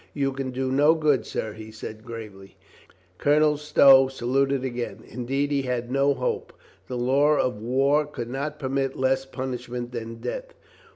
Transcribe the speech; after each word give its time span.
"You 0.15 0.31
can 0.33 0.49
do 0.49 0.71
no 0.71 0.95
good, 0.95 1.27
sir," 1.27 1.53
he 1.53 1.69
said 1.69 2.03
gravely. 2.03 2.57
Colonel 3.19 3.55
Stow 3.57 4.07
saluted 4.07 4.63
again. 4.65 5.03
Indeed, 5.07 5.51
he 5.51 5.61
had 5.61 5.91
no 5.91 6.15
hope. 6.15 6.53
The 6.87 6.97
law 6.97 7.35
of 7.35 7.61
war 7.61 8.07
could 8.07 8.27
not 8.31 8.57
permit 8.57 8.97
less 8.97 9.25
punish 9.27 9.69
ment 9.69 9.91
than 9.91 10.15
death. 10.15 10.55